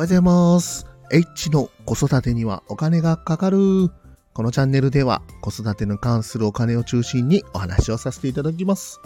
[0.00, 0.86] おはようございます。
[1.12, 3.90] H の子育てにはお金がかかる。
[4.32, 8.98] このチャンネルでは子育てに関するお金を中心にお話をさせていただきます。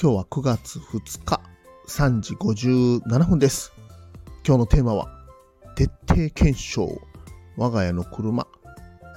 [0.00, 1.40] 今日は9月2日
[1.88, 3.72] 3時57分です。
[4.46, 5.08] 今日のテーマは
[5.74, 7.00] 徹底検証。
[7.56, 8.46] 我が家の車。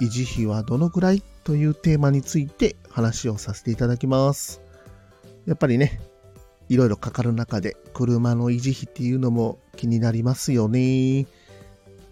[0.00, 1.22] 維持費はどのくらい？
[1.44, 4.60] というテーマについて話をさせていただきます。
[5.46, 6.00] やっぱりね、
[6.68, 11.26] いろいろかかる中で車の維持費っていうのも気になりますよね。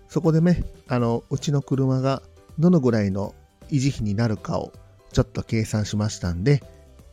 [0.09, 2.23] そこでね、あの、うちの車が
[2.59, 3.35] どのぐらいの
[3.71, 4.73] 維持費になるかを
[5.13, 6.63] ちょっと計算しましたんで、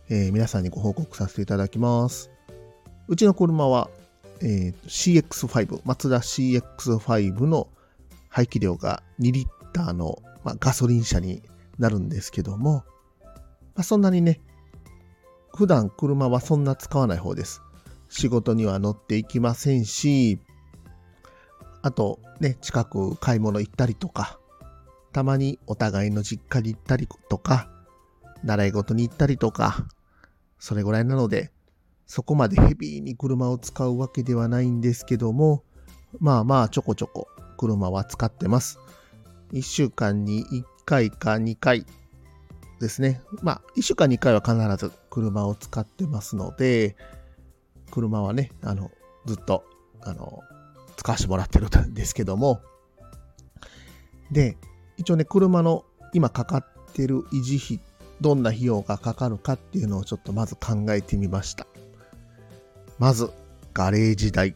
[0.09, 2.31] えー皆さんにご報告させていただきます。
[3.07, 3.89] うちの車は、
[4.41, 7.67] えー CX5、マツダ CX5 の
[8.29, 11.43] 排気量が2リッターの、まあ、ガソリン車に
[11.79, 12.83] なるんですけども、
[13.75, 14.41] まあ、そんなにね、
[15.55, 17.61] 普段車はそんな使わない方です。
[18.09, 20.39] 仕事には乗っていきませんし、
[21.81, 24.39] あとね、近く買い物行ったりとか、
[25.11, 27.69] たまにお互いの実家に行ったりとか、
[28.43, 29.87] 習い事に行ったりとか、
[30.59, 31.51] それぐらいなので、
[32.05, 35.63] そこまでヘビーに車を使うわけではないんですけども、
[36.19, 38.79] まあまあちょこちょこ車は使ってます。
[39.51, 41.85] 1週間に1回か2回
[42.79, 43.21] ですね。
[43.41, 46.95] まあ1週間に1回は必ず車を使ってますので、
[47.91, 48.91] 車はね、あの、
[49.25, 49.63] ずっと、
[50.01, 50.41] あの、
[50.97, 52.61] 使わせてもらってるんですけども、
[54.31, 54.57] で、
[54.97, 57.79] 一応ね、車の今かかってる維持費、
[58.19, 61.67] どんな費用がかかるかっていうのをちょっとまず考えてみました。
[62.97, 63.31] まず、
[63.73, 64.55] ガレージ代。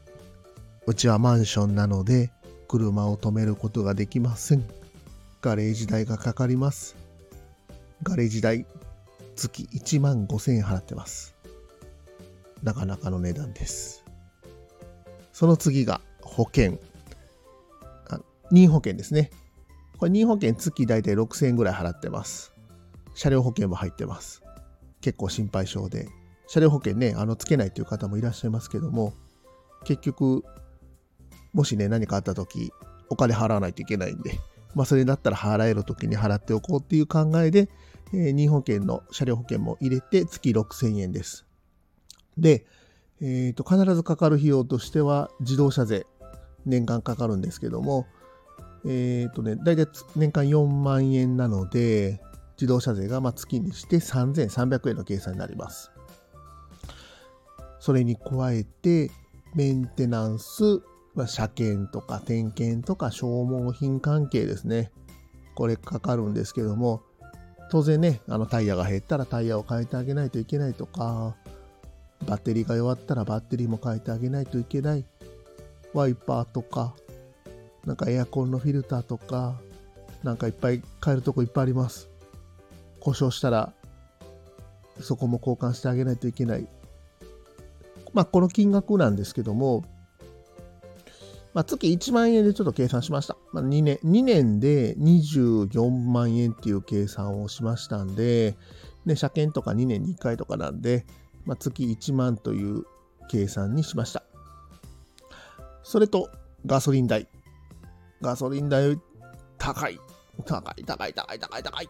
[0.87, 2.31] うちはマンションなので、
[2.67, 4.65] 車を止めることができません。
[5.41, 6.95] ガレージ代がかかります。
[8.01, 8.65] ガレージ代、
[9.35, 11.35] 月1万5千円払ってます。
[12.63, 14.03] なかなかの値段です。
[15.33, 16.01] その次が
[16.31, 16.79] 保険。
[18.09, 18.19] あ
[18.51, 19.31] 任保険ですね。
[19.97, 22.53] これ任保険月大体6000円ぐらい払ってます。
[23.13, 24.41] 車両保険も入ってます。
[25.01, 26.07] 結構心配性で。
[26.47, 29.13] 車両保険ね、あの、つけないという方もいらっしゃいますけども、
[29.85, 30.43] 結局、
[31.53, 32.71] もしね、何かあった時、
[33.09, 34.39] お金払わないといけないんで、
[34.73, 37.69] まあ、それだったら払える時に払っておこうっていう考えで、
[38.13, 41.45] えー任意保険の車両保険も入れて月6000円です。
[42.37, 42.65] で、
[43.21, 46.05] えーと、必ずかかる費用としては自動車税、
[46.65, 48.07] 年間かかるんですけども、
[48.85, 52.21] えーとね、大体年間4万円なので、
[52.57, 55.91] 自動車税がま月にして3300円の計算になります。
[57.79, 59.11] それに加えて、
[59.55, 60.81] メンテナンス、
[61.15, 64.91] ま車検とか点検とか消耗品関係ですね。
[65.55, 67.01] これかかるんですけども、
[67.69, 71.35] 当然ね、あのタイヤが減ったらタイヤを変えてあげないといけないとか、
[72.25, 75.05] バッテリーが弱ったらバッテリーも変えてあげないといけない。
[75.93, 76.95] ワイパーとか、
[77.85, 79.59] なんかエアコンのフィルターとか、
[80.23, 82.09] なんかいっぱい変えるとこいっぱいあります。
[82.99, 83.73] 故障したら、
[84.99, 86.67] そこも交換してあげないといけない。
[88.13, 89.83] まあ、この金額なんですけども、
[91.53, 93.35] まあ、月1万円でちょっと計算しました。
[93.51, 98.55] まあ、2年、2年で24万円っていう計算をしましたんで、
[99.05, 101.05] ね、車検とか2年に1回とかなんで、
[101.45, 102.85] まあ、月1万という
[103.29, 104.23] 計算にしました。
[105.91, 106.29] それと、
[106.65, 107.27] ガソリン代。
[108.21, 108.97] ガソリン代、
[109.57, 109.99] 高い。
[110.45, 111.89] 高い、高い、高い、高い、高い。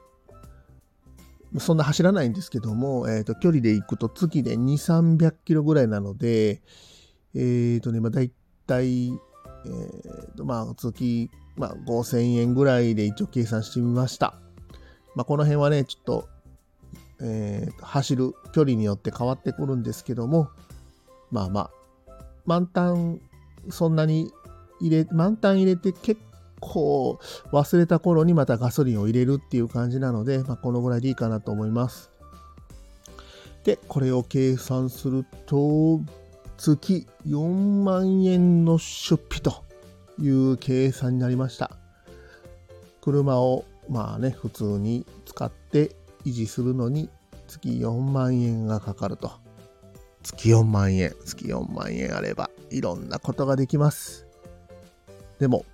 [1.60, 6.64] そんな走らないんですけども、えっ、と、距離で行くと月で2、300キロぐらいなので、
[7.36, 8.32] えっ、とね、まあ、だい
[8.66, 14.34] たい、えーと、まあ、月、まあ、5000円ぐらいで一応計算してみました。
[15.14, 16.30] まあ、この辺はね、ちょっと、
[17.22, 20.50] えーと走る距離によって変わってくるんですけども、
[21.30, 21.72] まあまあ、
[22.48, 23.22] 満タン、
[23.70, 24.32] そんなに
[24.80, 26.22] 入れ、満タン入れて結
[26.60, 27.20] 構
[27.52, 32.10] 忘れた頃にまたガソリンを入れるっていう感じなので、まあ、このぐらいでいいかなと思います。
[33.64, 36.02] で、これを計算すると、
[36.58, 39.64] 月4万円の出費と
[40.20, 41.72] いう計算になりました。
[43.02, 47.10] 車をまあね、普通に使って維持するのに
[47.48, 49.32] 月4万円がかかると。
[50.24, 54.26] 月4万円、月4万円あればいろんなことができます。
[55.40, 55.66] でも、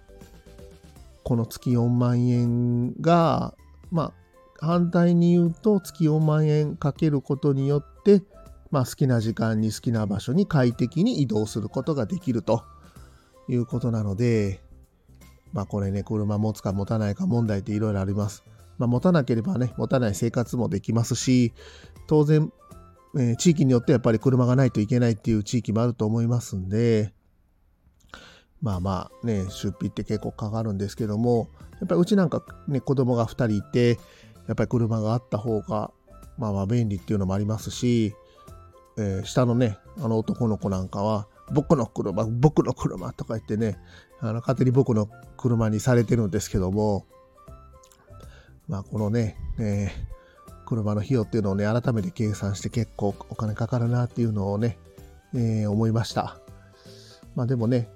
[1.24, 3.54] この月4万円が、
[3.92, 4.14] ま
[4.60, 8.24] あ、反対に言うと月4万円かけることによって、
[8.72, 12.64] まあ、好きな時間に好きな場所に快適に移動することができると
[13.48, 14.62] いうことなので、
[15.54, 18.44] まあこれね、車持つか持たないか問題っていろいろあります。
[18.78, 21.54] まあ持たなければね、持たない生活もできますし、
[22.08, 22.52] 当然、
[23.16, 27.14] え地域によってやっぱり車がないといけないっていう地域もあると思いますんで、
[28.62, 31.50] まあまあね、出費って結構かかるんですけども、
[31.80, 34.00] やっぱりうちなんかね、子供が2人いて、
[34.48, 35.92] やっぱり車があった方が、
[36.38, 38.14] まあまあ便利っていうのもありますし、
[38.98, 43.78] えー、下のね、あの男の子なんかは、僕の車、僕の車とか言ってね、
[44.20, 45.08] あの勝手に僕の
[45.38, 47.06] 車にされてるんですけども、
[48.68, 50.17] まあこのね、えー、
[50.68, 54.78] 車の費用っていうのをね、改めて計算して結構お金かかるなっていうのをね、
[55.34, 56.38] えー、思いました。
[57.36, 57.90] まあでもね、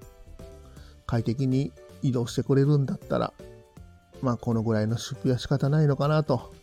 [1.05, 3.33] 快適に移動してくれるんだったら、
[4.21, 6.53] まあこのぐらいの出費は仕方ないのかなと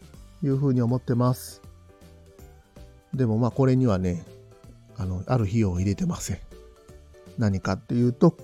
[0.42, 1.60] いうふうに思ってます。
[3.12, 4.24] でもまあこれにはね、
[4.96, 6.38] あの、ある費用を入れてません。
[7.36, 8.34] 何かっていうと、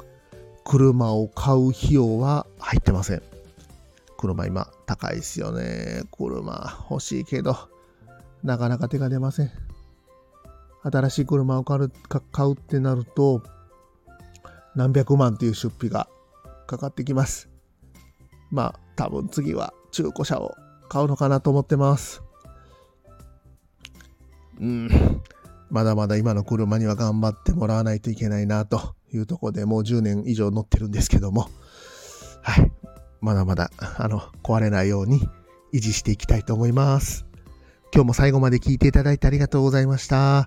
[0.65, 3.23] 車を買う費用は入ってません。
[4.25, 6.03] 車今高いですよね。
[6.11, 7.57] 車欲しいけど、
[8.43, 9.51] なかなか手が出ません。
[10.83, 11.93] 新しい車を買う
[12.33, 13.43] 買うってなると、
[14.75, 16.09] 何百万っていう出費が
[16.67, 17.51] かかってきます。
[18.51, 20.55] まあ、多分次は中古車を
[20.89, 22.23] 買うのかなと思ってます。
[24.59, 24.89] うん。
[25.69, 31.49] まだまだ今の車には頑張ってもらわないといけないなというとこでもう10年以上乗ってるんですけども、
[32.43, 32.73] はい。
[33.25, 35.29] まだまだ、 あの、壊れないように
[35.73, 37.27] 維持していきたいと思います。
[37.93, 40.47] 今日も最後まで聞いていただいてありがとうございました。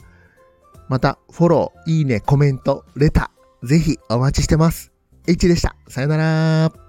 [0.87, 4.91] また、フォロー、いいね、コメント、レター、ぜひお待ちしてます。
[5.27, 5.75] H でした。
[5.89, 6.86] さよなら。